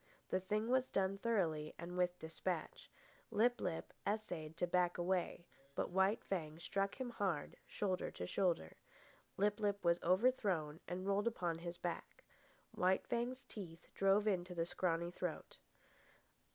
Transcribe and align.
The 0.31 0.39
thing 0.39 0.69
was 0.69 0.89
done 0.89 1.19
thoroughly 1.19 1.75
and 1.77 1.95
with 1.95 2.17
despatch. 2.17 2.89
Lip 3.29 3.61
lip 3.61 3.93
essayed 4.03 4.57
to 4.57 4.65
back 4.65 4.97
away, 4.97 5.45
but 5.75 5.91
White 5.91 6.23
Fang 6.23 6.57
struck 6.57 6.95
him 6.99 7.11
hard, 7.11 7.55
shoulder 7.67 8.09
to 8.09 8.25
shoulder. 8.25 8.77
Lip 9.37 9.59
lip 9.59 9.85
was 9.85 10.01
overthrown 10.01 10.79
and 10.87 11.05
rolled 11.05 11.27
upon 11.27 11.59
his 11.59 11.77
back. 11.77 12.23
White 12.71 13.05
Fang's 13.05 13.43
teeth 13.45 13.89
drove 13.93 14.25
into 14.27 14.55
the 14.55 14.65
scrawny 14.65 15.11
throat. 15.11 15.59